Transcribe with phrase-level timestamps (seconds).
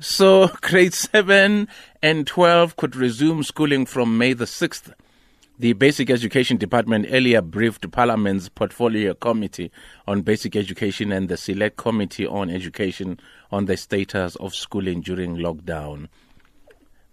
[0.00, 1.68] So, grade 7
[2.02, 4.92] and 12 could resume schooling from May the 6th.
[5.56, 9.70] The Basic Education Department earlier briefed Parliament's Portfolio Committee
[10.04, 13.20] on Basic Education and the Select Committee on Education
[13.52, 16.08] on the status of schooling during lockdown.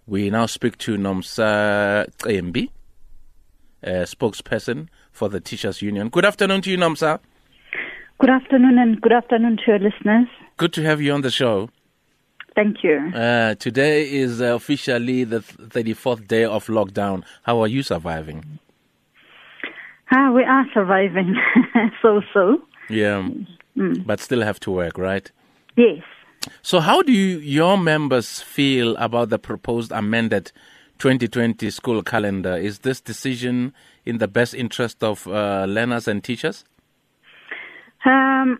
[0.08, 2.70] We now speak to Nomsa Cembi,
[3.84, 6.08] spokesperson for the Teachers Union.
[6.08, 7.20] Good afternoon to you, Nomsa.
[8.18, 10.26] Good afternoon, and good afternoon to your listeners.
[10.56, 11.70] Good to have you on the show.
[12.54, 12.98] Thank you.
[13.14, 17.24] Uh, today is uh, officially the 34th day of lockdown.
[17.44, 18.58] How are you surviving?
[20.10, 21.34] Ah, we are surviving.
[22.02, 22.60] so so.
[22.90, 23.28] Yeah.
[23.76, 24.06] Mm.
[24.06, 25.30] But still have to work, right?
[25.76, 26.02] Yes.
[26.60, 30.52] So, how do you, your members feel about the proposed amended
[30.98, 32.56] 2020 school calendar?
[32.56, 33.72] Is this decision
[34.04, 36.64] in the best interest of uh, learners and teachers?
[38.04, 38.58] Um,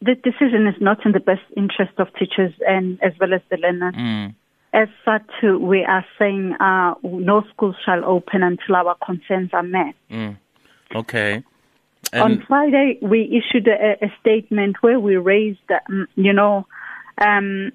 [0.00, 3.56] the decision is not in the best interest of teachers and as well as the
[3.56, 3.94] learners.
[3.94, 4.34] Mm.
[4.72, 9.94] As such, we are saying uh, no schools shall open until our concerns are met.
[10.10, 10.36] Mm.
[10.94, 11.42] Okay.
[12.12, 16.66] And On Friday, we issued a, a, statement where we raised, um, you know,
[17.18, 17.72] um,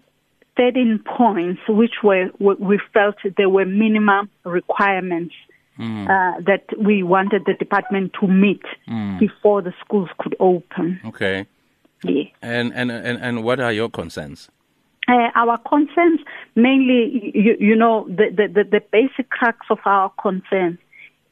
[0.58, 5.34] 13 points, which were we felt there were minimum requirements
[5.80, 6.06] mm.
[6.06, 9.20] uh, that we wanted the department to meet mm.
[9.20, 11.00] before the schools could open.
[11.06, 11.46] Okay.
[12.42, 14.50] And, and, and, and what are your concerns?
[15.08, 16.22] Uh, our concerns
[16.56, 20.78] mainly, you, you know, the, the, the, basic crux of our concern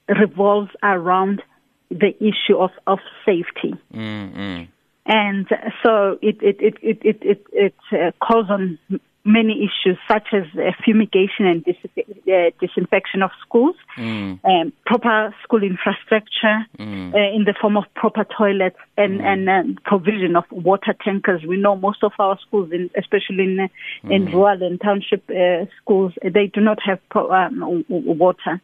[0.07, 1.41] revolves around
[1.89, 3.75] the issue of, of safety.
[3.93, 4.63] Mm-hmm.
[5.05, 5.47] And
[5.83, 8.79] so it, it, it, it, it, it, it uh, calls on
[9.25, 14.39] many issues such as uh, fumigation and dis- uh, disinfection of schools, mm.
[14.43, 17.13] um, proper school infrastructure mm.
[17.13, 19.25] uh, in the form of proper toilets and, mm.
[19.25, 21.41] and provision of water tankers.
[21.43, 23.69] We know most of our schools, in, especially in,
[24.09, 24.33] in Mm.
[24.33, 28.61] rural and township uh, schools, they do not have pro- um, water.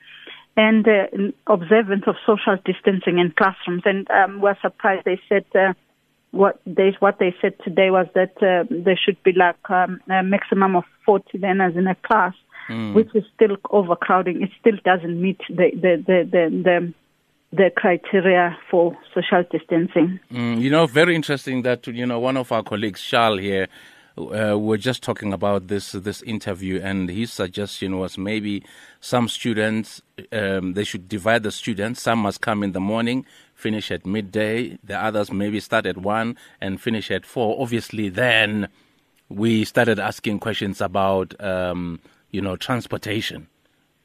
[0.58, 1.08] And uh,
[1.48, 3.84] observance of social distancing in classrooms.
[3.86, 5.74] And um, we're surprised they said uh,
[6.36, 10.22] what they what they said today was that uh, there should be like um, a
[10.22, 12.34] maximum of 40 learners in a class,
[12.70, 12.94] mm.
[12.94, 14.42] which is still overcrowding.
[14.42, 16.94] It still doesn't meet the the the the, the,
[17.52, 20.20] the criteria for social distancing.
[20.32, 23.68] Mm, you know, very interesting that you know one of our colleagues, Charles here.
[24.18, 28.64] Uh, we're just talking about this this interview, and his suggestion was maybe
[29.02, 32.02] some students um, they should divide the students.
[32.02, 34.78] Some must come in the morning, finish at midday.
[34.84, 37.62] The others maybe start at one and finish at four.
[37.62, 38.70] Obviously, then
[39.28, 42.00] we started asking questions about um,
[42.32, 43.48] you know transportation.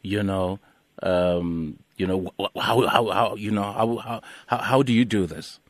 [0.02, 0.58] You know,
[1.04, 5.60] um, you know how how how you know how how how do you do this?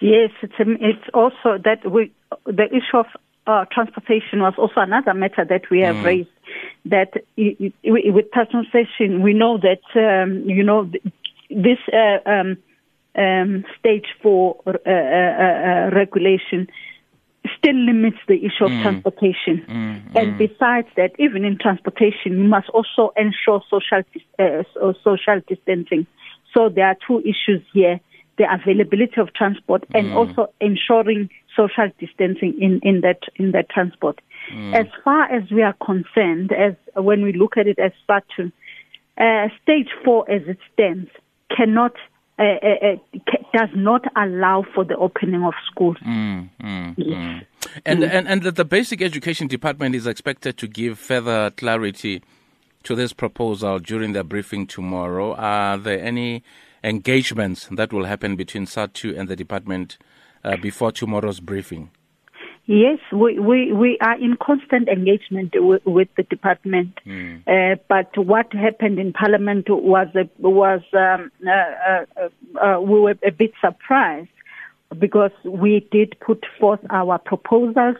[0.00, 2.12] Yes, it's it's also that we
[2.44, 3.06] the issue of
[3.48, 6.04] uh, transportation was also another matter that we have Mm.
[6.04, 6.28] raised.
[6.84, 7.10] That
[7.44, 10.80] i- i- with transportation, we know that um, you know
[11.50, 12.56] this uh, um,
[13.24, 16.68] um, stage four uh, uh, uh, regulation
[17.56, 18.82] still limits the issue of Mm.
[18.82, 19.56] transportation.
[19.66, 20.38] Mm, And mm.
[20.38, 24.02] besides that, even in transportation, we must also ensure social
[24.38, 24.62] uh,
[25.08, 26.06] social distancing.
[26.54, 28.00] So there are two issues here:
[28.38, 30.16] the availability of transport and Mm.
[30.18, 34.16] also ensuring social distancing in, in that in that transport.
[34.54, 34.74] Mm.
[34.80, 36.74] As far as we are concerned, as
[37.08, 41.10] when we look at it as such, uh, stage four, as it stands,
[41.54, 41.94] cannot.
[42.40, 45.96] Uh, uh, uh, does not allow for the opening of schools.
[46.06, 47.08] Mm, mm, Yes.
[47.08, 47.46] mm.
[47.84, 52.22] And, and and the, the basic education department is expected to give further clarity
[52.84, 55.34] to this proposal during their briefing tomorrow.
[55.34, 56.44] Are there any
[56.84, 59.98] engagements that will happen between SADTU and the department
[60.44, 61.90] uh, before tomorrow's briefing?
[62.70, 66.98] Yes, we, we, we are in constant engagement with, with the department.
[67.06, 67.42] Mm.
[67.48, 73.14] Uh, but what happened in Parliament was a, was um, uh, uh, uh, we were
[73.26, 74.28] a bit surprised
[74.98, 77.96] because we did put forth our proposals.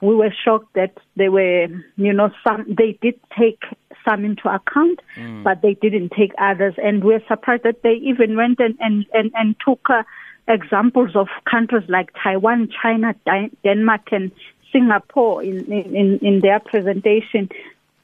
[0.00, 1.66] We were shocked that they were,
[1.96, 3.62] you know, some they did take
[4.08, 5.00] some into account,
[5.42, 9.30] but they didn't take others, and we're surprised that they even went and and and,
[9.34, 9.90] and took.
[9.90, 10.04] Uh,
[10.48, 13.14] examples of countries like Taiwan, China,
[13.64, 14.30] Denmark, and
[14.72, 17.48] Singapore in, in, in their presentation,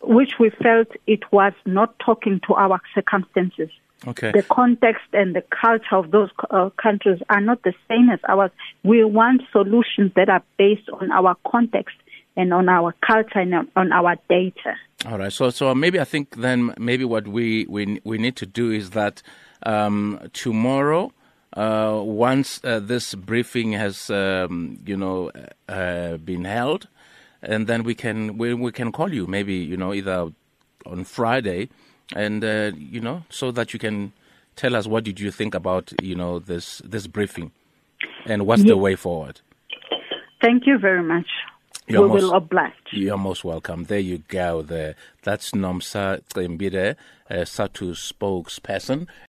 [0.02, 3.70] which we felt it was not talking to our circumstances.
[4.06, 4.32] Okay.
[4.32, 8.50] The context and the culture of those uh, countries are not the same as ours.
[8.82, 11.94] We want solutions that are based on our context
[12.36, 14.74] and on our culture and on our data.
[15.06, 15.32] All right.
[15.32, 18.90] So, so maybe I think then maybe what we we we need to do is
[18.90, 19.22] that
[19.64, 21.12] um, tomorrow,
[21.54, 25.30] uh, once uh, this briefing has um, you know
[25.68, 26.88] uh, been held,
[27.42, 30.30] and then we can we, we can call you maybe you know either
[30.86, 31.68] on Friday,
[32.14, 34.12] and uh, you know so that you can
[34.56, 37.52] tell us what did you think about you know this this briefing,
[38.26, 39.40] and what's the way forward.
[40.40, 41.26] Thank you very much.
[41.86, 42.72] You're we most, will oblige.
[42.92, 43.84] You're most welcome.
[43.84, 44.62] There you go.
[44.62, 44.94] There.
[45.22, 46.96] That's Nomsa Cembi,
[47.30, 49.08] uh, SADTU spokesperson.